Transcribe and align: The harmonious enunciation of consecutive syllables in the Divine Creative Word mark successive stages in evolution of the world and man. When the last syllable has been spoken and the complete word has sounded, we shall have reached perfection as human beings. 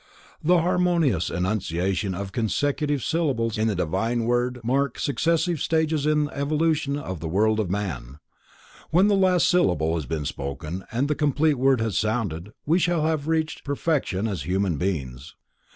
The 0.43 0.61
harmonious 0.61 1.29
enunciation 1.29 2.15
of 2.15 2.31
consecutive 2.31 3.03
syllables 3.03 3.55
in 3.55 3.67
the 3.67 3.75
Divine 3.75 4.21
Creative 4.25 4.27
Word 4.27 4.59
mark 4.63 4.97
successive 4.97 5.61
stages 5.61 6.07
in 6.07 6.27
evolution 6.31 6.97
of 6.97 7.19
the 7.19 7.27
world 7.27 7.59
and 7.59 7.69
man. 7.69 8.17
When 8.89 9.09
the 9.09 9.15
last 9.15 9.47
syllable 9.47 9.93
has 9.93 10.07
been 10.07 10.25
spoken 10.25 10.85
and 10.91 11.07
the 11.07 11.13
complete 11.13 11.59
word 11.59 11.81
has 11.81 11.99
sounded, 11.99 12.51
we 12.65 12.79
shall 12.79 13.05
have 13.05 13.27
reached 13.27 13.63
perfection 13.63 14.27
as 14.27 14.41
human 14.41 14.77
beings. 14.79 15.35